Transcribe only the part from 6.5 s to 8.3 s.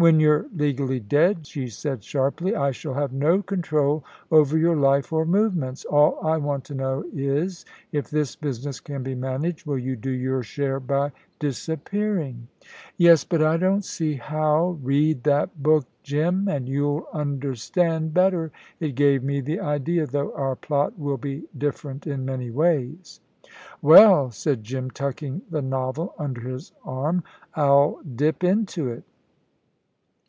to know is, if